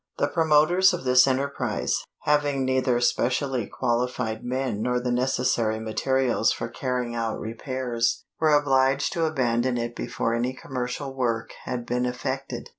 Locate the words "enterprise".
1.27-2.03